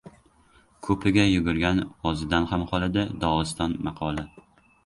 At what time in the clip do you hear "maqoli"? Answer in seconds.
3.91-4.27